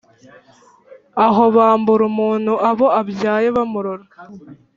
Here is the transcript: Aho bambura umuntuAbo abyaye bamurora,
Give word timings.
Aho 1.25 1.43
bambura 1.55 2.03
umuntuAbo 2.11 2.87
abyaye 2.99 3.47
bamurora, 3.55 4.05